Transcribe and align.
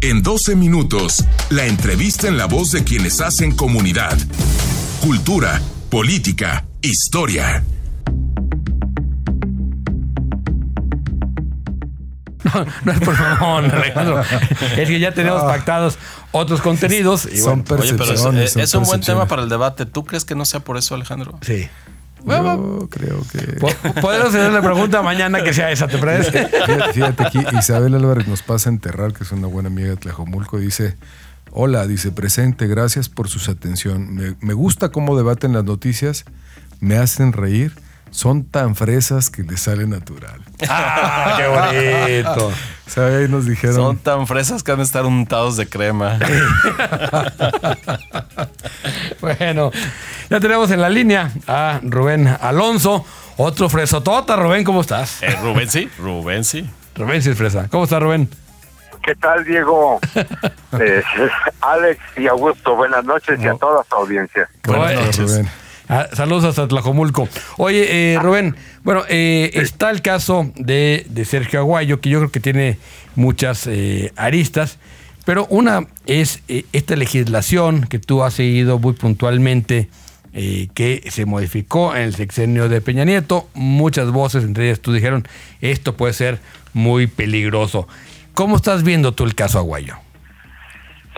En 0.00 0.22
12 0.22 0.54
minutos, 0.54 1.24
la 1.50 1.66
entrevista 1.66 2.28
en 2.28 2.38
la 2.38 2.46
voz 2.46 2.70
de 2.70 2.84
quienes 2.84 3.20
hacen 3.20 3.50
comunidad. 3.50 4.16
Cultura, 5.00 5.60
política, 5.90 6.64
historia. 6.82 7.64
No, 12.44 12.64
no 12.84 12.92
es 12.92 13.00
por 13.00 13.16
favor, 13.16 13.64
Alejandro. 13.64 14.22
Es 14.76 14.88
que 14.88 15.00
ya 15.00 15.12
tenemos 15.12 15.42
pactados 15.42 15.98
otros 16.30 16.60
contenidos. 16.60 17.26
y 17.26 17.38
Son 17.38 17.64
bueno, 17.64 17.82
Oye, 17.82 17.94
pero 17.94 18.12
es, 18.12 18.56
eh, 18.56 18.62
es 18.62 18.74
un 18.76 18.84
buen 18.84 19.00
tema 19.00 19.26
para 19.26 19.42
el 19.42 19.48
debate. 19.48 19.84
¿Tú 19.84 20.04
crees 20.04 20.24
que 20.24 20.36
no 20.36 20.44
sea 20.44 20.60
por 20.60 20.76
eso, 20.78 20.94
Alejandro? 20.94 21.40
sí. 21.42 21.68
Yo 22.26 22.88
creo 22.90 23.22
que. 23.30 23.38
Po- 23.60 23.70
Podemos 24.00 24.28
hacer 24.28 24.52
la 24.52 24.60
pregunta 24.62 25.02
mañana 25.02 25.42
que 25.42 25.52
sea 25.54 25.70
esa, 25.70 25.86
¿te 25.88 25.98
parece? 25.98 26.46
Fíjate, 26.48 26.92
fíjate 26.92 27.22
aquí, 27.26 27.38
Isabel 27.58 27.94
Álvarez 27.94 28.26
nos 28.28 28.42
pasa 28.42 28.68
a 28.70 28.72
enterrar, 28.72 29.12
que 29.12 29.24
es 29.24 29.32
una 29.32 29.46
buena 29.46 29.68
amiga 29.68 29.88
de 29.90 29.96
Tlajomulco, 29.96 30.58
dice, 30.58 30.96
hola, 31.50 31.86
dice, 31.86 32.10
presente, 32.12 32.66
gracias 32.66 33.08
por 33.08 33.28
sus 33.28 33.48
atención. 33.48 34.14
Me, 34.14 34.34
me 34.40 34.54
gusta 34.54 34.90
cómo 34.90 35.16
debaten 35.16 35.52
las 35.52 35.64
noticias, 35.64 36.24
me 36.80 36.96
hacen 36.96 37.32
reír, 37.32 37.72
son 38.10 38.44
tan 38.44 38.74
fresas 38.76 39.30
que 39.30 39.42
les 39.42 39.60
sale 39.60 39.86
natural. 39.86 40.40
¡Ah, 40.68 41.34
qué 41.36 41.46
bonito! 42.26 42.52
O 42.88 42.90
sea, 42.90 43.04
ahí 43.18 43.28
nos 43.28 43.44
dijeron, 43.44 43.76
Son 43.76 43.98
tan 43.98 44.26
fresas 44.26 44.62
que 44.62 44.72
han 44.72 44.78
de 44.78 44.84
estar 44.84 45.04
untados 45.04 45.58
de 45.58 45.68
crema. 45.68 46.18
Bueno, 49.20 49.70
ya 50.30 50.40
tenemos 50.40 50.70
en 50.70 50.80
la 50.80 50.88
línea 50.88 51.30
a 51.46 51.80
Rubén 51.82 52.26
Alonso, 52.40 53.04
otro 53.36 53.68
fresotota. 53.68 54.36
Rubén, 54.36 54.64
¿cómo 54.64 54.80
estás? 54.80 55.22
Eh, 55.22 55.36
Rubén 55.42 55.68
sí, 55.68 55.90
Rubén 55.98 56.44
sí. 56.44 56.68
Rubén 56.94 57.22
sí 57.22 57.30
es 57.30 57.36
fresa. 57.38 57.68
¿Cómo 57.68 57.84
estás, 57.84 58.02
Rubén? 58.02 58.28
¿Qué 59.02 59.14
tal, 59.16 59.44
Diego? 59.44 60.00
Eh, 60.80 61.02
Alex 61.60 62.00
y 62.16 62.26
Augusto, 62.26 62.74
buenas 62.76 63.04
noches 63.04 63.38
y 63.40 63.46
a 63.46 63.54
toda 63.54 63.84
su 63.88 63.94
audiencia. 63.94 64.48
Buenas 64.64 64.92
"Hola, 64.92 65.00
noches. 65.02 65.18
Rubén". 65.30 65.48
Ah, 65.88 66.06
saludos 66.12 66.44
hasta 66.44 66.68
Tlajomulco. 66.68 67.28
Oye, 67.56 68.12
eh, 68.14 68.18
Rubén, 68.20 68.54
bueno, 68.84 69.04
eh, 69.08 69.50
está 69.54 69.90
el 69.90 70.02
caso 70.02 70.50
de, 70.56 71.06
de 71.08 71.24
Sergio 71.24 71.60
Aguayo, 71.60 72.00
que 72.00 72.10
yo 72.10 72.18
creo 72.18 72.30
que 72.30 72.40
tiene 72.40 72.76
muchas 73.14 73.66
eh, 73.66 74.12
aristas, 74.16 74.78
pero 75.24 75.46
una 75.50 75.86
es 76.06 76.42
eh, 76.48 76.64
esta 76.72 76.94
legislación 76.96 77.86
que 77.86 77.98
tú 77.98 78.22
has 78.22 78.34
seguido 78.34 78.78
muy 78.78 78.92
puntualmente, 78.92 79.88
eh, 80.32 80.68
que 80.74 81.02
se 81.10 81.24
modificó 81.24 81.96
en 81.96 82.02
el 82.02 82.14
sexenio 82.14 82.68
de 82.68 82.80
Peña 82.80 83.04
Nieto. 83.04 83.48
Muchas 83.54 84.10
voces, 84.10 84.44
entre 84.44 84.66
ellas 84.66 84.80
tú 84.80 84.92
dijeron, 84.92 85.26
esto 85.60 85.96
puede 85.96 86.12
ser 86.12 86.38
muy 86.72 87.06
peligroso. 87.06 87.88
¿Cómo 88.34 88.56
estás 88.56 88.84
viendo 88.84 89.12
tú 89.12 89.24
el 89.24 89.34
caso 89.34 89.58
Aguayo? 89.58 89.96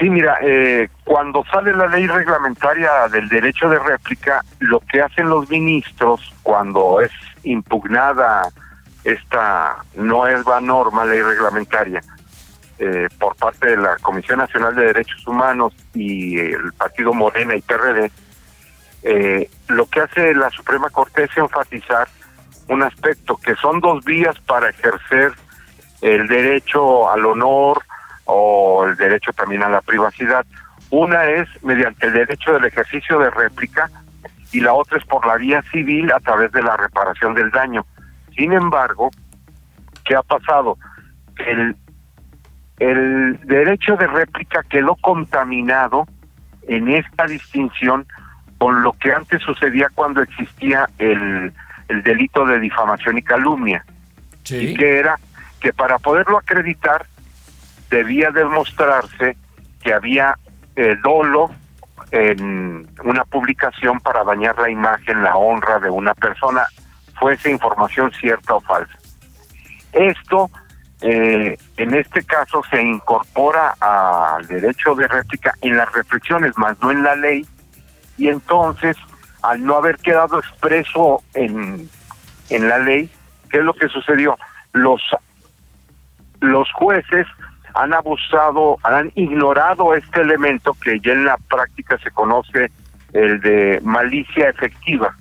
Sí, 0.01 0.09
mira, 0.09 0.39
eh, 0.41 0.89
cuando 1.05 1.45
sale 1.53 1.75
la 1.75 1.87
ley 1.87 2.07
reglamentaria 2.07 3.07
del 3.09 3.29
derecho 3.29 3.69
de 3.69 3.79
réplica, 3.79 4.43
lo 4.59 4.81
que 4.81 5.03
hacen 5.03 5.29
los 5.29 5.51
ministros 5.51 6.33
cuando 6.43 7.03
es 7.03 7.11
impugnada 7.43 8.49
esta 9.05 9.77
nueva 9.97 10.59
norma, 10.63 11.05
ley 11.05 11.21
reglamentaria, 11.21 12.01
eh, 12.79 13.09
por 13.19 13.37
parte 13.37 13.73
de 13.73 13.77
la 13.77 13.97
Comisión 13.97 14.39
Nacional 14.39 14.75
de 14.75 14.87
Derechos 14.87 15.27
Humanos 15.27 15.75
y 15.93 16.39
el 16.39 16.73
Partido 16.73 17.13
Morena 17.13 17.55
y 17.55 17.61
PRD, 17.61 18.11
eh, 19.03 19.51
lo 19.69 19.85
que 19.85 20.01
hace 20.01 20.35
la 20.35 20.49
Suprema 20.49 20.89
Corte 20.89 21.25
es 21.25 21.37
enfatizar 21.37 22.09
un 22.69 22.83
aspecto 22.83 23.37
que 23.37 23.55
son 23.57 23.81
dos 23.81 24.03
vías 24.07 24.39
para 24.47 24.71
ejercer 24.71 25.33
el 26.01 26.27
derecho 26.27 27.11
al 27.11 27.27
honor 27.27 27.83
o 28.31 28.85
el 28.87 28.97
derecho 28.97 29.33
también 29.33 29.63
a 29.63 29.69
la 29.69 29.81
privacidad. 29.81 30.47
Una 30.91 31.25
es 31.25 31.49
mediante 31.63 32.07
el 32.07 32.13
derecho 32.13 32.53
del 32.53 32.65
ejercicio 32.65 33.19
de 33.19 33.31
réplica 33.31 33.91
y 34.53 34.61
la 34.61 34.73
otra 34.73 34.99
es 34.99 35.05
por 35.05 35.27
la 35.27 35.37
vía 35.37 35.63
civil 35.71 36.11
a 36.13 36.21
través 36.21 36.53
de 36.53 36.63
la 36.63 36.77
reparación 36.77 37.35
del 37.35 37.51
daño. 37.51 37.85
Sin 38.37 38.53
embargo, 38.53 39.11
¿qué 40.05 40.15
ha 40.15 40.23
pasado? 40.23 40.79
El, 41.47 41.77
el 42.79 43.41
derecho 43.45 43.97
de 43.97 44.07
réplica 44.07 44.63
quedó 44.69 44.97
contaminado 44.97 46.07
en 46.69 46.89
esta 46.89 47.27
distinción 47.27 48.07
con 48.59 48.83
lo 48.83 48.93
que 48.93 49.13
antes 49.13 49.43
sucedía 49.43 49.89
cuando 49.95 50.23
existía 50.23 50.89
el, 50.99 51.53
el 51.89 52.03
delito 52.03 52.45
de 52.45 52.61
difamación 52.61 53.19
y 53.19 53.23
calumnia 53.23 53.85
y 54.49 54.75
que 54.75 54.99
era 54.99 55.17
que 55.61 55.73
para 55.73 55.99
poderlo 55.99 56.39
acreditar 56.39 57.07
debía 57.91 58.31
demostrarse 58.31 59.37
que 59.83 59.93
había 59.93 60.37
eh, 60.77 60.97
dolo 61.03 61.51
en 62.13 62.89
una 63.05 63.25
publicación 63.25 64.01
para 64.01 64.25
dañar 64.25 64.59
la 64.59 64.71
imagen, 64.71 65.23
la 65.23 65.37
honra 65.37 65.79
de 65.79 65.91
una 65.91 66.15
persona, 66.15 66.67
fuese 67.19 67.51
información 67.51 68.11
cierta 68.13 68.55
o 68.55 68.61
falsa. 68.61 68.99
Esto, 69.93 70.51
eh, 71.03 71.57
en 71.77 71.95
este 71.95 72.25
caso, 72.25 72.63
se 72.71 72.83
incorpora 72.83 73.75
al 73.81 74.47
derecho 74.47 74.95
de 74.95 75.07
réplica 75.07 75.55
en 75.61 75.77
las 75.77 75.93
reflexiones, 75.93 76.57
más 76.57 76.81
no 76.81 76.91
en 76.91 77.03
la 77.03 77.15
ley, 77.17 77.47
y 78.17 78.29
entonces, 78.29 78.97
al 79.43 79.65
no 79.65 79.77
haber 79.77 79.97
quedado 79.99 80.39
expreso 80.39 81.23
en, 81.35 81.89
en 82.49 82.69
la 82.69 82.79
ley, 82.79 83.11
¿qué 83.51 83.59
es 83.59 83.65
lo 83.65 83.75
que 83.75 83.89
sucedió? 83.89 84.37
Los, 84.73 85.03
los 86.41 86.71
jueces 86.73 87.27
han 87.75 87.95
abusado, 87.95 88.79
han 88.83 89.13
ignorado 89.15 89.95
este 89.95 90.21
elemento 90.21 90.75
que 90.83 91.01
ya 91.01 91.13
en 91.13 91.25
la 91.25 91.37
práctica 91.37 91.99
se 91.99 92.11
conoce 92.11 92.71
el 93.13 93.41
de 93.41 93.81
malicia 93.83 94.49
efectiva, 94.49 95.15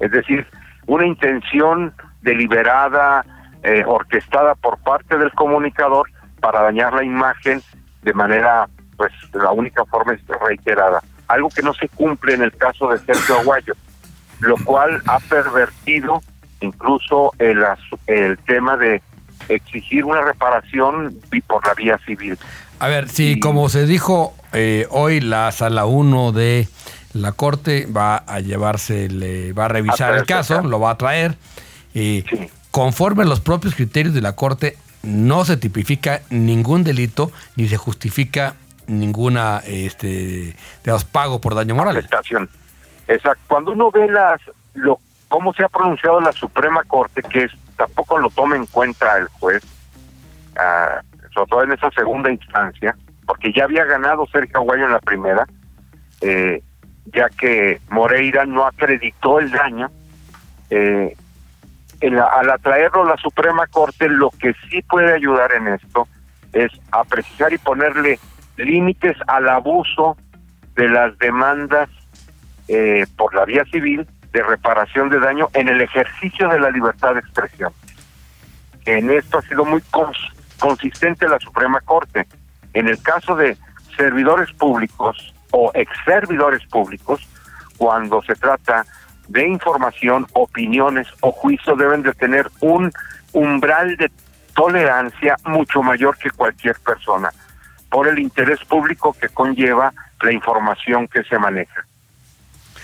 es 0.00 0.10
decir, 0.10 0.46
una 0.86 1.06
intención 1.06 1.94
deliberada, 2.22 3.24
eh, 3.62 3.82
orquestada 3.86 4.54
por 4.54 4.78
parte 4.78 5.16
del 5.16 5.32
comunicador 5.32 6.10
para 6.40 6.62
dañar 6.62 6.92
la 6.92 7.04
imagen 7.04 7.62
de 8.02 8.12
manera, 8.12 8.68
pues, 8.96 9.12
la 9.32 9.50
única 9.52 9.84
forma 9.86 10.12
es 10.12 10.20
reiterada. 10.46 11.00
Algo 11.28 11.48
que 11.48 11.62
no 11.62 11.72
se 11.72 11.88
cumple 11.88 12.34
en 12.34 12.42
el 12.42 12.52
caso 12.52 12.88
de 12.88 12.98
Sergio 12.98 13.38
Aguayo, 13.38 13.74
lo 14.40 14.56
cual 14.64 15.00
ha 15.06 15.18
pervertido 15.20 16.20
incluso 16.60 17.32
el, 17.38 17.64
el 18.06 18.38
tema 18.38 18.76
de 18.76 19.02
exigir 19.48 20.04
una 20.04 20.22
reparación 20.22 21.14
por 21.46 21.66
la 21.66 21.74
vía 21.74 21.98
civil. 22.06 22.38
A 22.78 22.88
ver, 22.88 23.08
si 23.08 23.38
como 23.40 23.68
se 23.68 23.86
dijo 23.86 24.34
eh, 24.52 24.86
hoy, 24.90 25.20
la 25.20 25.50
sala 25.52 25.86
1 25.86 26.32
de 26.32 26.68
la 27.12 27.32
Corte 27.32 27.86
va 27.86 28.16
a 28.16 28.40
llevarse, 28.40 29.08
le 29.08 29.52
va 29.52 29.66
a 29.66 29.68
revisar 29.68 30.14
A 30.14 30.18
el 30.18 30.26
caso, 30.26 30.62
lo 30.62 30.80
va 30.80 30.90
a 30.90 30.98
traer, 30.98 31.36
y 31.94 32.24
Sí. 32.28 32.50
conforme 32.70 33.22
a 33.22 33.26
los 33.26 33.40
propios 33.40 33.74
criterios 33.74 34.14
de 34.14 34.20
la 34.20 34.34
Corte, 34.34 34.76
no 35.02 35.44
se 35.44 35.56
tipifica 35.56 36.22
ningún 36.30 36.82
delito 36.82 37.30
ni 37.56 37.68
se 37.68 37.76
justifica 37.76 38.54
ninguna 38.86 39.62
este 39.66 40.56
digamos, 40.82 41.04
pago 41.04 41.40
por 41.40 41.54
daño 41.54 41.74
moral. 41.74 41.96
afectación. 41.96 42.48
Exacto. 43.06 43.42
Cuando 43.48 43.72
uno 43.72 43.90
ve 43.90 44.08
las 44.10 44.40
lo 44.74 44.98
cómo 45.28 45.52
se 45.54 45.62
ha 45.64 45.68
pronunciado 45.68 46.20
la 46.20 46.32
Suprema 46.32 46.82
Corte, 46.84 47.22
que 47.22 47.44
es, 47.44 47.52
tampoco 47.76 48.18
lo 48.18 48.30
toma 48.30 48.56
en 48.56 48.66
cuenta 48.66 49.18
el 49.18 49.28
juez, 49.28 49.62
ah, 50.56 51.00
sobre 51.32 51.50
todo 51.50 51.62
en 51.64 51.72
esa 51.72 51.90
segunda 51.90 52.30
instancia, 52.30 52.96
porque 53.26 53.52
ya 53.52 53.64
había 53.64 53.84
ganado 53.84 54.26
Sergio 54.26 54.58
Aguayo 54.58 54.86
en 54.86 54.92
la 54.92 55.00
primera, 55.00 55.46
eh, 56.20 56.62
ya 57.06 57.28
que 57.28 57.80
Moreira 57.90 58.44
no 58.46 58.66
acreditó 58.66 59.38
el 59.40 59.50
daño. 59.50 59.90
Eh, 60.70 61.16
al 62.00 62.50
atraerlo 62.50 63.02
a 63.02 63.10
la 63.10 63.16
Suprema 63.16 63.66
Corte, 63.66 64.08
lo 64.08 64.30
que 64.30 64.54
sí 64.68 64.82
puede 64.82 65.14
ayudar 65.14 65.52
en 65.52 65.68
esto 65.68 66.06
es 66.52 66.70
a 66.92 67.02
precisar 67.04 67.52
y 67.52 67.58
ponerle 67.58 68.18
límites 68.56 69.16
al 69.26 69.48
abuso 69.48 70.16
de 70.76 70.88
las 70.88 71.16
demandas 71.18 71.88
eh, 72.68 73.06
por 73.16 73.34
la 73.34 73.44
vía 73.44 73.64
civil 73.70 74.06
de 74.34 74.42
reparación 74.42 75.08
de 75.10 75.20
daño 75.20 75.48
en 75.54 75.68
el 75.68 75.80
ejercicio 75.80 76.48
de 76.48 76.58
la 76.58 76.68
libertad 76.70 77.14
de 77.14 77.20
expresión. 77.20 77.72
En 78.84 79.08
esto 79.10 79.38
ha 79.38 79.42
sido 79.42 79.64
muy 79.64 79.80
cons- 79.92 80.32
consistente 80.58 81.28
la 81.28 81.38
Suprema 81.38 81.80
Corte. 81.80 82.26
En 82.74 82.88
el 82.88 83.00
caso 83.00 83.36
de 83.36 83.56
servidores 83.96 84.52
públicos 84.52 85.32
o 85.52 85.70
ex 85.72 85.88
servidores 86.04 86.66
públicos, 86.66 87.26
cuando 87.78 88.22
se 88.22 88.34
trata 88.34 88.84
de 89.28 89.46
información, 89.46 90.26
opiniones 90.32 91.06
o 91.20 91.30
juicio, 91.30 91.76
deben 91.76 92.02
de 92.02 92.12
tener 92.12 92.50
un 92.60 92.90
umbral 93.32 93.96
de 93.96 94.10
tolerancia 94.54 95.36
mucho 95.44 95.80
mayor 95.80 96.18
que 96.18 96.30
cualquier 96.30 96.76
persona 96.80 97.30
por 97.88 98.08
el 98.08 98.18
interés 98.18 98.58
público 98.64 99.12
que 99.12 99.28
conlleva 99.28 99.92
la 100.20 100.32
información 100.32 101.06
que 101.06 101.22
se 101.22 101.38
maneja. 101.38 101.86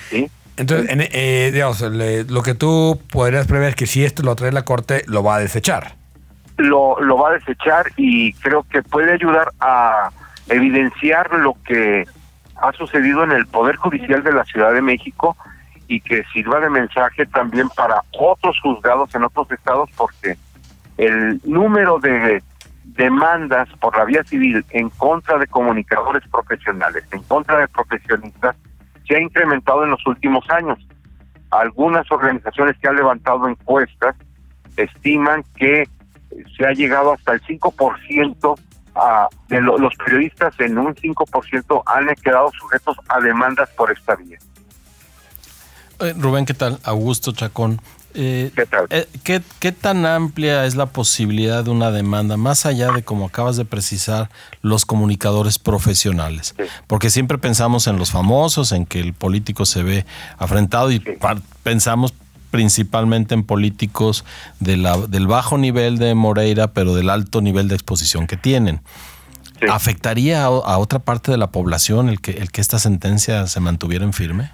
¿Sí? 0.09 0.31
Entonces, 0.57 0.91
en, 0.91 1.01
eh, 1.01 1.51
digamos, 1.53 1.81
le- 1.81 2.25
lo 2.25 2.43
que 2.43 2.55
tú 2.55 3.01
podrías 3.11 3.47
prever 3.47 3.71
es 3.71 3.75
que 3.77 3.87
si 3.87 4.05
esto 4.05 4.23
lo 4.23 4.35
trae 4.37 4.53
la 4.53 4.65
Corte, 4.65 5.05
lo 5.07 5.23
va 5.23 5.37
a 5.37 5.39
desechar. 5.39 5.95
lo, 6.59 7.01
lo 7.01 7.17
va 7.17 7.31
a 7.31 7.33
desechar 7.33 7.87
y 7.97 8.35
creo 8.35 8.65
que 8.65 8.83
puede 8.83 9.15
ayudar 9.15 9.51
a 9.61 10.11
evidenciar 10.51 11.33
lo 11.33 11.55
que 11.65 12.05
ha 12.57 12.73
sucedido 12.73 13.25
en 13.25 13.33
el 13.33 13.47
Poder 13.47 13.77
Judicial 13.77 14.23
de 14.23 14.33
la 14.35 14.45
Ciudad 14.45 14.73
de 14.75 14.83
México 14.83 15.39
y 15.89 16.03
que 16.03 16.23
sirva 16.35 16.61
de 16.61 16.69
mensaje 16.69 17.25
también 17.25 17.71
para 17.71 18.03
otros 18.13 18.59
juzgados 18.63 19.15
en 19.15 19.25
otros 19.25 19.51
estados 19.51 19.89
porque 19.97 20.37
el 20.99 21.41
número 21.45 21.99
de 21.99 22.43
demandas 22.85 23.67
por 23.81 23.97
la 23.97 24.05
vía 24.05 24.23
civil 24.25 24.63
en 24.71 24.91
contra 24.91 25.39
de 25.39 25.47
comunicadores 25.47 26.23
profesionales, 26.31 27.05
en 27.13 27.23
contra 27.23 27.57
de 27.59 27.69
profesionistas, 27.69 28.55
se 29.11 29.17
ha 29.17 29.21
incrementado 29.21 29.83
en 29.83 29.91
los 29.91 30.07
últimos 30.07 30.49
años. 30.51 30.79
Algunas 31.51 32.09
organizaciones 32.13 32.79
que 32.79 32.87
han 32.87 32.95
levantado 32.95 33.49
encuestas 33.49 34.15
estiman 34.77 35.43
que 35.57 35.89
se 36.57 36.65
ha 36.65 36.71
llegado 36.71 37.13
hasta 37.15 37.33
el 37.33 37.43
5% 37.43 38.59
a, 38.95 39.29
de 39.49 39.61
lo- 39.61 39.77
los 39.79 39.93
periodistas 39.97 40.55
en 40.61 40.79
un 40.79 40.95
5% 40.95 41.83
han 41.87 42.07
quedado 42.23 42.51
sujetos 42.57 42.97
a 43.09 43.19
demandas 43.19 43.69
por 43.71 43.91
esta 43.91 44.15
vía. 44.15 44.39
Eh, 45.99 46.15
Rubén, 46.17 46.47
¿qué 46.47 46.55
tal? 46.55 46.79
Augusto 46.85 47.33
Chacón. 47.33 47.81
Eh, 48.15 48.51
¿Qué 48.57 48.67
tal? 48.67 48.87
eh, 48.91 49.07
¿qué, 49.23 49.41
qué 49.61 49.71
tan 49.73 50.05
amplia 50.05 50.65
es 50.67 50.75
la 50.75 50.87
posibilidad 50.87 51.63
de 51.65 51.71
una 51.71 51.91
demanda, 51.91 52.37
más 52.37 52.67
allá 52.67 52.91
de, 52.93 53.03
como 53.05 53.27
acabas 53.27 53.57
de 53.57 53.65
precisar, 53.65 54.29
los 54.63 54.85
comunicadores 54.85 55.59
profesionales? 55.59 56.55
Sí. 56.59 56.65
Porque 56.87 57.11
siempre 57.11 57.39
pensamos 57.39 57.87
en 57.87 57.97
los 57.99 58.11
famosos, 58.11 58.73
en 58.73 58.85
que 58.87 59.01
el 59.01 59.15
político 59.15 59.65
se 59.65 59.83
ve 59.83 60.07
afrentado 60.39 60.91
y 60.91 60.99
Sí. 60.99 61.13
pensamos 61.63 62.13
principalmente 62.51 63.35
en 63.35 63.45
políticos 63.45 64.25
de 64.59 64.77
la- 64.77 64.97
del 64.99 65.29
bajo 65.29 65.57
nivel 65.57 65.99
de 65.99 66.15
Moreira, 66.17 66.73
pero 66.73 66.95
del 66.97 67.09
alto 67.11 67.41
nivel 67.41 67.69
de 67.69 67.77
exposición 67.77 68.27
que 68.27 68.37
tienen. 68.37 68.81
Sí. 69.61 69.67
¿Afectaría 69.71 70.43
a, 70.43 70.47
a 70.47 70.79
otra 70.79 70.99
parte 70.99 71.31
de 71.31 71.37
la 71.39 71.53
población 71.53 72.09
el 72.09 72.21
que, 72.21 72.33
el 72.33 72.51
que 72.51 72.61
esta 72.61 72.79
sentencia 72.81 73.47
se 73.47 73.61
mantuviera 73.61 74.05
en 74.05 74.13
firme? 74.13 74.51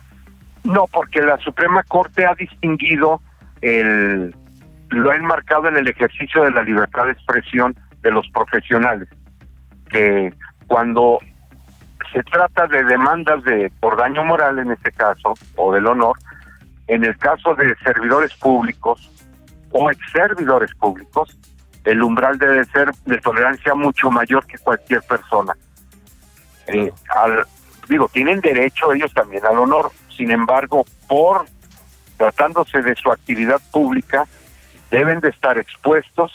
No, 0.64 0.87
porque 0.93 1.20
la 1.23 1.38
Suprema 1.38 1.82
Corte 1.85 2.26
ha 2.26 2.35
distinguido 2.35 3.23
el 3.61 4.35
lo 4.91 5.11
ha 5.11 5.17
enmarcado 5.17 5.69
en 5.69 5.76
el 5.76 5.88
ejercicio 5.88 6.44
de 6.44 6.53
la 6.53 6.62
libertad 6.62 7.06
de 7.06 7.12
expresión 7.12 7.75
de 8.03 8.11
los 8.12 8.29
profesionales 8.29 9.08
que 9.91 10.32
cuando 10.69 11.19
se 12.12 12.23
trata 12.23 12.69
de 12.69 12.85
demandas 12.85 13.43
de 13.43 13.70
por 13.81 13.97
daño 13.97 14.25
moral 14.25 14.61
en 14.61 14.70
este 14.70 14.93
caso 14.93 15.35
o 15.56 15.73
del 15.73 15.87
honor 15.87 16.17
en 16.87 17.05
el 17.05 17.17
caso 17.19 17.55
de 17.56 17.75
servidores 17.82 18.32
públicos 18.35 19.11
o 19.73 19.91
ex 19.91 20.00
servidores 20.12 20.73
públicos 20.75 21.37
el 21.85 22.03
umbral 22.03 22.38
debe 22.38 22.64
ser 22.67 22.93
de 23.06 23.19
tolerancia 23.19 23.75
mucho 23.75 24.11
mayor 24.11 24.47
que 24.47 24.58
cualquier 24.58 25.03
persona 25.03 25.53
eh, 26.69 26.93
digo, 27.88 28.08
tienen 28.08 28.41
derecho 28.41 28.93
ellos 28.93 29.12
también 29.14 29.44
al 29.47 29.58
honor. 29.58 29.91
Sin 30.17 30.31
embargo, 30.31 30.85
por 31.08 31.47
tratándose 32.17 32.83
de 32.83 32.95
su 32.97 33.11
actividad 33.11 33.61
pública, 33.73 34.27
deben 34.91 35.21
de 35.21 35.29
estar 35.31 35.59
expuestos, 35.59 36.33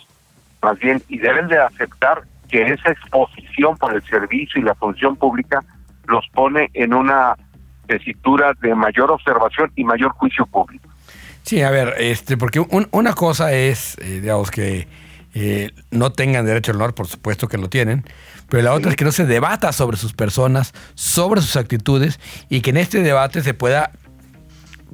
más 0.62 0.78
bien, 0.80 1.02
y 1.08 1.18
deben 1.18 1.48
de 1.48 1.58
aceptar 1.60 2.24
que 2.50 2.62
esa 2.74 2.92
exposición 2.92 3.78
por 3.78 3.94
el 3.96 4.04
servicio 4.04 4.60
y 4.62 4.64
la 4.64 4.76
función 4.76 5.16
pública 5.16 5.64
los 6.08 6.26
pone 6.34 6.70
en 6.74 6.94
una 6.94 7.36
tesitura 7.88 8.54
de 8.62 8.76
mayor 8.76 9.12
observación 9.12 9.72
y 9.76 9.84
mayor 9.84 10.12
juicio 10.12 10.46
público. 10.46 10.90
Sí, 11.44 11.62
a 11.62 11.72
ver, 11.72 11.96
este, 11.98 12.38
porque 12.38 12.60
un- 12.60 12.88
una 12.92 13.14
cosa 13.14 13.52
es, 13.54 13.98
eh, 14.00 14.20
digamos, 14.22 14.52
que 14.52 14.88
eh, 15.34 15.72
no 15.92 16.12
tengan 16.12 16.46
derecho 16.46 16.72
al 16.72 16.76
honor, 16.78 16.94
por 16.94 17.08
supuesto 17.08 17.48
que 17.48 17.58
lo 17.58 17.70
tienen, 17.70 18.04
pero 18.50 18.64
la 18.64 18.74
otra 18.74 18.90
es 18.92 18.98
que 18.98 19.06
no 19.06 19.14
se 19.14 19.26
debata 19.26 19.72
sobre 19.72 19.96
sus 19.96 20.12
personas, 20.12 20.74
sobre 20.94 21.40
sus 21.40 21.56
actitudes, 21.56 22.20
y 22.50 22.60
que 22.60 22.72
en 22.72 22.78
este 22.78 23.02
debate 23.02 23.42
se 23.42 23.54
pueda 23.54 23.92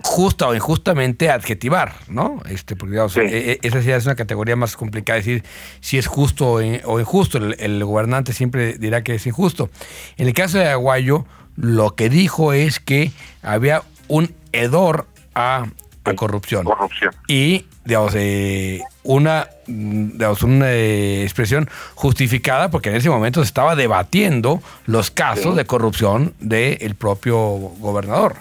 justa 0.03 0.47
o 0.47 0.53
injustamente 0.55 1.29
adjetivar, 1.31 1.94
¿no? 2.07 2.41
Este, 2.49 2.75
porque 2.75 2.91
digamos, 2.91 3.13
Sí. 3.13 3.21
e- 3.21 3.51
e- 3.53 3.59
esa 3.63 3.81
sí 3.81 3.89
es 3.91 4.05
una 4.05 4.15
categoría 4.15 4.55
más 4.55 4.75
complicada, 4.77 5.17
decir 5.17 5.44
si 5.79 5.97
es 5.97 6.07
justo 6.07 6.51
o 6.53 6.61
o 6.85 6.99
injusto. 6.99 7.38
El, 7.39 7.55
el 7.59 7.83
gobernante 7.83 8.33
siempre 8.33 8.77
dirá 8.77 9.03
que 9.03 9.15
es 9.15 9.25
injusto. 9.25 9.69
En 10.17 10.27
el 10.27 10.33
caso 10.33 10.57
de 10.59 10.67
Aguayo, 10.67 11.25
lo 11.55 11.95
que 11.95 12.09
dijo 12.09 12.53
es 12.53 12.79
que 12.79 13.11
había 13.41 13.81
un 14.07 14.33
hedor 14.51 15.07
a, 15.33 15.65
a 16.03 16.13
corrupción. 16.13 16.63
Corrupción. 16.63 17.13
Y, 17.27 17.65
digamos, 17.83 18.13
eh, 18.15 18.81
una, 19.03 19.47
digamos, 19.65 20.43
una 20.43 20.71
eh, 20.71 21.23
expresión 21.23 21.67
justificada 21.95 22.69
porque 22.69 22.89
en 22.89 22.95
ese 22.95 23.09
momento 23.09 23.41
se 23.41 23.47
estaba 23.47 23.75
debatiendo 23.75 24.61
los 24.85 25.09
casos 25.11 25.51
Sí. 25.53 25.57
de 25.57 25.65
corrupción 25.65 26.33
del 26.39 26.93
propio 26.95 27.38
gobernador. 27.79 28.35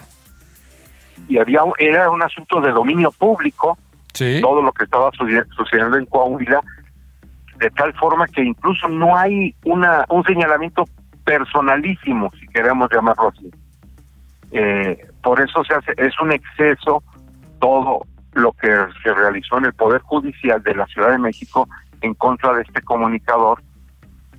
Y 1.27 1.37
había 1.37 1.61
era 1.77 2.09
un 2.09 2.21
asunto 2.23 2.61
de 2.61 2.71
dominio 2.71 3.11
público, 3.11 3.77
Sí. 4.13 4.39
todo 4.41 4.61
lo 4.61 4.71
que 4.71 4.85
estaba 4.85 5.11
suce- 5.11 5.45
sucediendo 5.55 5.97
en 5.97 6.05
Coahuila, 6.07 6.61
de 7.57 7.69
tal 7.71 7.93
forma 7.93 8.27
que 8.27 8.43
incluso 8.43 8.87
no 8.87 9.15
hay 9.15 9.53
una 9.65 10.05
un 10.09 10.23
señalamiento 10.23 10.85
personalísimo, 11.23 12.31
si 12.39 12.47
queremos 12.47 12.89
llamarlo 12.91 13.29
así. 13.29 13.51
Eh, 14.51 15.05
por 15.21 15.41
eso 15.41 15.63
se 15.65 15.73
hace, 15.73 15.93
es 15.97 16.13
un 16.21 16.31
exceso 16.31 17.03
todo 17.59 18.01
lo 18.33 18.53
que 18.53 18.67
se 19.03 19.13
realizó 19.13 19.57
en 19.57 19.65
el 19.65 19.73
Poder 19.73 20.01
Judicial 20.01 20.61
de 20.63 20.75
la 20.75 20.85
Ciudad 20.85 21.11
de 21.11 21.17
México 21.17 21.67
en 22.01 22.13
contra 22.13 22.53
de 22.53 22.61
este 22.61 22.81
comunicador, 22.81 23.61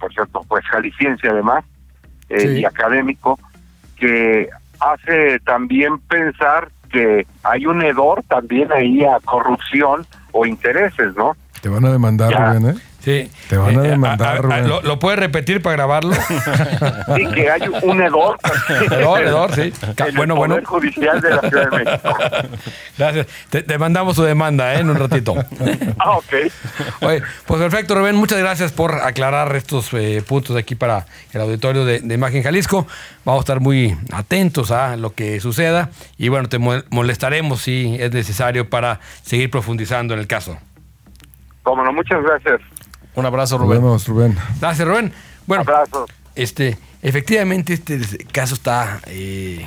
por 0.00 0.12
cierto, 0.12 0.40
pues 0.48 0.64
jalisciense 0.66 1.28
además, 1.28 1.64
eh, 2.28 2.40
Sí. 2.40 2.48
y 2.60 2.64
académico, 2.64 3.38
que 3.96 4.48
hace 4.80 5.38
también 5.40 5.98
pensar 5.98 6.70
que 6.90 7.26
hay 7.42 7.66
un 7.66 7.82
hedor 7.82 8.22
también 8.28 8.72
ahí 8.72 9.04
a 9.04 9.18
corrupción 9.24 10.06
o 10.32 10.46
intereses, 10.46 11.14
¿no? 11.16 11.36
Te 11.60 11.68
van 11.68 11.84
a 11.84 11.92
demandar, 11.92 12.30
Ya. 12.30 12.52
Rubén, 12.52 12.76
¿eh? 12.76 12.80
Sí. 13.00 13.30
Te 13.48 13.56
van 13.56 13.78
a 13.78 13.84
Eh, 13.84 13.88
demandar, 13.90 14.28
a- 14.28 14.32
a- 14.38 14.42
Rubén. 14.42 14.68
¿lo, 14.68 14.82
lo 14.82 14.98
puedes 14.98 15.18
repetir 15.20 15.62
para 15.62 15.76
grabarlo? 15.76 16.12
Sí, 17.16 17.26
que 17.34 17.50
hay 17.50 17.62
un 17.82 18.02
hedor. 18.02 18.38
Hedor, 18.90 19.22
hedor, 19.22 19.54
sí. 19.54 19.72
En 19.96 20.14
bueno, 20.16 20.34
el 20.34 20.38
bueno. 20.38 20.54
Poder 20.54 20.64
Judicial 20.64 21.20
de 21.20 21.30
la 21.30 21.40
Ciudad 21.40 21.70
de 21.70 21.84
México. 21.84 22.16
Gracias. 22.98 23.26
Te, 23.50 23.62
te 23.62 23.78
mandamos 23.78 24.16
su 24.16 24.22
demanda 24.24 24.74
¿eh? 24.74 24.80
en 24.80 24.90
un 24.90 24.96
ratito. 24.96 25.34
Ah, 26.00 26.16
ok. 26.18 26.32
Oye, 27.00 27.22
pues 27.46 27.60
perfecto, 27.60 27.94
Rubén. 27.94 28.16
Muchas 28.16 28.38
gracias 28.38 28.72
por 28.72 28.94
aclarar 28.94 29.54
estos 29.56 29.92
eh, 29.94 30.22
puntos 30.26 30.56
aquí 30.56 30.74
para 30.74 31.06
el 31.32 31.40
auditorio 31.40 31.84
de, 31.84 32.00
de 32.00 32.14
Imagen 32.14 32.42
Jalisco. 32.42 32.86
Vamos 33.24 33.40
a 33.40 33.42
estar 33.44 33.60
muy 33.60 33.96
atentos 34.12 34.70
a 34.70 34.96
lo 34.96 35.14
que 35.14 35.40
suceda 35.40 35.90
y 36.18 36.28
bueno, 36.28 36.48
te 36.48 36.58
mo- 36.58 36.82
molestaremos 36.90 37.60
si 37.62 37.96
es 37.98 38.12
necesario 38.12 38.68
para 38.68 39.00
seguir 39.22 39.50
profundizando 39.50 40.14
en 40.14 40.20
el 40.20 40.26
caso. 40.26 40.58
Cómo 41.62 41.82
no, 41.84 41.92
muchas 41.92 42.22
gracias. 42.22 42.60
Un 43.18 43.26
abrazo, 43.26 43.56
Nos 43.58 43.66
Rubén. 43.66 43.82
vemos, 43.82 44.06
Rubén. 44.08 44.36
Gracias, 44.60 44.86
Rubén. 44.86 45.12
Bueno, 45.46 45.62
Abrazos. 45.62 46.10
este, 46.34 46.78
efectivamente, 47.02 47.72
este 47.74 47.98
caso 48.32 48.54
está 48.54 49.00
eh, 49.06 49.64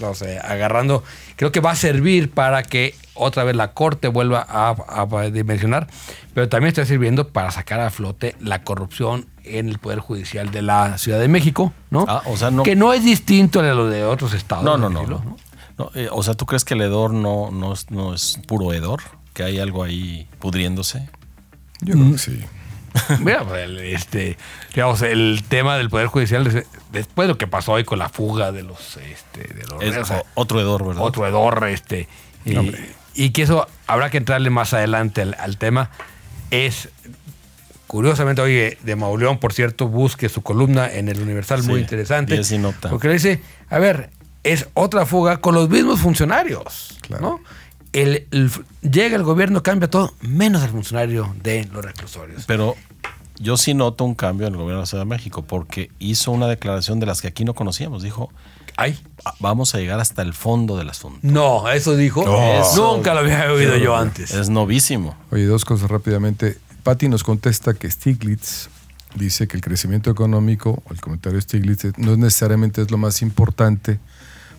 no 0.00 0.14
sé, 0.14 0.38
agarrando. 0.38 1.04
Creo 1.36 1.52
que 1.52 1.60
va 1.60 1.72
a 1.72 1.76
servir 1.76 2.30
para 2.30 2.62
que 2.62 2.94
otra 3.14 3.44
vez 3.44 3.54
la 3.54 3.72
corte 3.72 4.08
vuelva 4.08 4.44
a, 4.48 4.74
a 4.88 5.30
dimensionar, 5.30 5.86
pero 6.34 6.48
también 6.48 6.68
está 6.68 6.84
sirviendo 6.84 7.28
para 7.28 7.50
sacar 7.52 7.78
a 7.80 7.90
flote 7.90 8.34
la 8.40 8.62
corrupción 8.64 9.26
en 9.44 9.68
el 9.68 9.78
Poder 9.78 10.00
Judicial 10.00 10.50
de 10.50 10.62
la 10.62 10.98
Ciudad 10.98 11.20
de 11.20 11.28
México, 11.28 11.72
¿no? 11.90 12.06
Ah, 12.08 12.22
o 12.26 12.36
sea, 12.36 12.50
no- 12.50 12.62
Que 12.64 12.74
no 12.74 12.92
es 12.92 13.04
distinto 13.04 13.60
a 13.60 13.62
lo 13.62 13.88
de 13.88 14.04
otros 14.04 14.32
estados. 14.34 14.64
No, 14.64 14.76
no, 14.76 14.88
no. 14.88 15.00
decirlo, 15.00 15.22
no. 15.24 15.36
No, 15.76 15.90
eh, 15.94 16.08
o 16.10 16.22
sea, 16.22 16.34
¿tú 16.34 16.46
crees 16.46 16.64
que 16.64 16.74
el 16.74 16.82
hedor 16.82 17.12
no, 17.12 17.50
no, 17.52 17.72
es, 17.74 17.90
no 17.90 18.14
es 18.14 18.38
puro 18.48 18.72
hedor? 18.72 19.00
¿Que 19.32 19.42
hay 19.42 19.58
algo 19.58 19.82
ahí 19.84 20.28
pudriéndose? 20.38 21.08
Yo 21.80 21.94
creo 21.94 22.12
que 22.12 22.18
sí. 22.18 22.44
Mira, 23.20 23.44
pues, 23.44 23.64
el, 23.64 23.78
este, 23.80 24.36
digamos, 24.74 25.02
el 25.02 25.42
tema 25.48 25.76
del 25.76 25.90
Poder 25.90 26.06
Judicial, 26.06 26.44
des- 26.44 26.66
después 26.92 27.26
de 27.26 27.32
lo 27.34 27.38
que 27.38 27.46
pasó 27.46 27.72
hoy 27.72 27.84
con 27.84 27.98
la 27.98 28.08
fuga 28.08 28.52
de 28.52 28.62
los, 28.62 28.96
este, 28.98 29.52
de 29.54 29.64
los 29.66 29.82
Es 29.82 29.96
o 29.96 30.04
sea, 30.04 30.22
otro 30.34 30.60
hedor, 30.60 30.86
¿verdad? 30.86 31.02
otro 31.02 31.26
hedor, 31.26 31.66
este, 31.68 32.08
y, 32.44 32.56
y 33.14 33.30
que 33.30 33.42
eso 33.42 33.66
habrá 33.86 34.10
que 34.10 34.18
entrarle 34.18 34.50
más 34.50 34.72
adelante 34.74 35.22
al, 35.22 35.36
al 35.40 35.56
tema. 35.58 35.90
Es, 36.50 36.88
curiosamente, 37.86 38.42
oye, 38.42 38.78
de 38.82 38.96
Mauleón, 38.96 39.38
por 39.38 39.52
cierto, 39.52 39.88
busque 39.88 40.28
su 40.28 40.42
columna 40.42 40.90
en 40.92 41.08
el 41.08 41.20
Universal, 41.20 41.62
muy 41.64 41.80
interesante. 41.80 42.34
diez 42.34 42.50
y 42.52 42.58
nota. 42.58 42.90
Porque 42.90 43.08
le 43.08 43.14
dice, 43.14 43.42
a 43.70 43.78
ver, 43.78 44.10
es 44.42 44.68
otra 44.74 45.06
fuga 45.06 45.38
con 45.38 45.54
los 45.54 45.68
mismos 45.68 46.00
funcionarios, 46.00 46.98
Claro. 47.00 47.22
¿no? 47.22 47.40
El, 47.94 48.26
el- 48.32 48.50
llega 48.82 49.16
el 49.16 49.22
gobierno, 49.22 49.62
cambia 49.62 49.88
todo, 49.88 50.12
menos 50.20 50.62
el 50.62 50.70
funcionario 50.70 51.34
de 51.42 51.64
los 51.72 51.82
reclusorios. 51.84 52.44
Pero 52.46 52.74
yo 53.38 53.56
sí 53.56 53.72
noto 53.72 54.04
un 54.04 54.14
cambio 54.14 54.46
en 54.46 54.52
el 54.52 54.58
gobierno 54.58 54.80
de 54.80 54.82
la 54.82 54.86
Ciudad 54.86 55.04
de 55.04 55.08
México 55.10 55.42
porque 55.42 55.90
hizo 55.98 56.30
una 56.32 56.46
declaración 56.46 57.00
de 57.00 57.06
las 57.06 57.22
que 57.22 57.28
aquí 57.28 57.44
no 57.44 57.54
conocíamos. 57.54 58.02
Dijo, 58.02 58.30
Ay, 58.76 58.98
"Ah, 59.24 59.34
vamos 59.38 59.72
a 59.76 59.78
llegar 59.78 60.00
hasta 60.00 60.22
el 60.22 60.34
fondo 60.34 60.76
del 60.76 60.90
asunto. 60.90 61.20
no, 61.22 61.68
eso 61.70 61.94
dijo. 61.96 62.22
Eso- 62.60 62.96
Nunca 62.96 63.14
lo 63.14 63.20
había 63.20 63.50
oído 63.52 63.76
yo 63.76 63.96
antes. 63.96 64.32
Es 64.32 64.48
novísimo. 64.48 65.16
Oye, 65.30 65.46
dos 65.46 65.64
cosas 65.64 65.88
rápidamente. 65.88 66.58
Patti 66.82 67.08
nos 67.08 67.22
contesta 67.22 67.74
que 67.74 67.88
Stiglitz 67.88 68.68
dice 69.14 69.46
que 69.46 69.56
el 69.56 69.62
crecimiento 69.62 70.10
económico, 70.10 70.82
o 70.86 70.92
el 70.92 71.00
comentario 71.00 71.36
de 71.36 71.42
Stiglitz, 71.42 71.96
no 71.98 72.12
es 72.12 72.18
necesariamente 72.18 72.82
es 72.82 72.90
lo 72.90 72.98
más 72.98 73.22
importante 73.22 74.00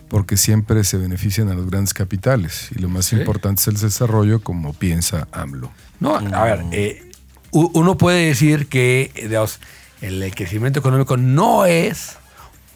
porque 0.08 0.36
siempre 0.36 0.84
se 0.84 0.98
benefician 0.98 1.48
a 1.48 1.54
los 1.54 1.68
grandes 1.68 1.94
capitales 1.94 2.70
y 2.74 2.78
lo 2.78 2.88
más 2.88 3.12
importante 3.12 3.60
es 3.60 3.68
el 3.68 3.76
desarrollo 3.76 4.40
como 4.40 4.72
piensa 4.72 5.26
AMLO. 5.32 5.70
No, 6.00 6.16
a 6.16 6.44
ver, 6.44 6.64
eh, 6.72 7.10
uno 7.50 7.96
puede 7.96 8.26
decir 8.26 8.68
que 8.68 9.10
digamos, 9.14 9.60
el 10.00 10.34
crecimiento 10.34 10.80
económico 10.80 11.16
no 11.16 11.64
es 11.66 12.16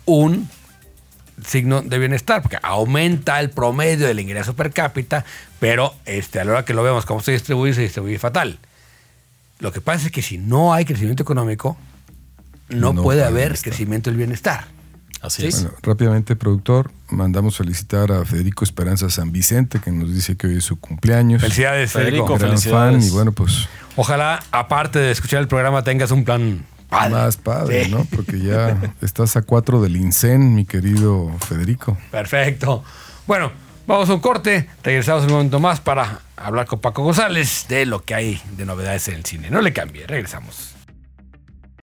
un 0.07 0.49
signo 1.45 1.83
de 1.83 1.99
bienestar, 1.99 2.43
porque 2.43 2.59
aumenta 2.63 3.41
el 3.41 3.51
promedio 3.51 4.07
del 4.07 4.21
ingreso 4.21 4.55
per 4.55 4.73
cápita, 4.73 5.25
pero 5.59 5.95
este, 6.05 6.41
a 6.41 6.45
la 6.45 6.53
hora 6.53 6.65
que 6.65 6.75
lo 6.75 6.83
vemos 6.83 7.07
cómo 7.07 7.21
se 7.21 7.33
distribuye, 7.33 7.75
se 7.75 7.83
distribuye 7.83 8.19
fatal. 8.19 8.59
Lo 9.59 9.73
que 9.73 9.81
pasa 9.81 10.07
es 10.07 10.13
que 10.13 10.23
si 10.23 10.39
no 10.39 10.73
hay 10.73 10.85
crecimiento 10.85 11.23
económico, 11.23 11.77
no, 12.69 12.95
puede 12.95 13.25
haber 13.25 13.59
crecimiento 13.59 14.11
del 14.11 14.17
bienestar. 14.17 14.67
Así 15.21 15.47
es. 15.47 15.63
Bueno, 15.63 15.77
rápidamente, 15.83 16.35
productor, 16.35 16.91
mandamos 17.11 17.57
felicitar 17.57 18.11
a 18.11 18.25
Federico 18.25 18.65
Esperanza 18.65 19.11
San 19.11 19.33
Vicente, 19.33 19.81
que 19.81 19.91
nos 19.91 20.13
dice 20.13 20.37
que 20.37 20.47
hoy 20.47 20.57
es 20.57 20.65
su 20.65 20.81
cumpleaños. 20.81 21.43
Felicidades, 21.43 21.93
Federico. 21.93 22.39
Gran 22.39 22.59
fan, 22.59 23.03
y 23.03 23.11
bueno, 23.11 23.33
pues. 23.33 23.69
Ojalá, 23.97 24.43
aparte 24.51 24.99
de 24.99 25.11
escuchar 25.11 25.41
el 25.41 25.49
programa, 25.49 25.85
tengas 25.85 26.11
un 26.11 26.25
plan 26.25 26.65
padre. 26.89 27.11
Más 27.11 27.37
padre, 27.37 27.89
¿no? 27.89 28.07
Porque 28.07 28.41
ya 28.41 28.95
estás 29.03 29.37
a 29.37 29.43
cuatro 29.43 29.83
del 29.83 29.97
INSEN, 29.97 30.55
mi 30.55 30.65
querido 30.65 31.31
Federico. 31.47 31.99
Perfecto. 32.11 32.83
Bueno, 33.27 33.53
vamos 33.87 34.09
a 34.09 34.15
un 34.15 34.21
corte. 34.21 34.69
Regresamos 34.83 35.25
un 35.25 35.33
momento 35.33 35.61
más 35.61 35.81
para 35.81 36.21
hablar 36.37 36.67
con 36.67 36.81
Paco 36.81 37.03
González 37.03 37.67
de 37.69 37.85
lo 37.85 38.03
que 38.03 38.15
hay 38.15 38.43
de 38.57 38.65
novedades 38.65 39.09
en 39.09 39.15
el 39.17 39.25
cine. 39.25 39.51
No 39.51 39.61
le 39.61 39.73
cambie, 39.73 40.07
regresamos. 40.07 40.75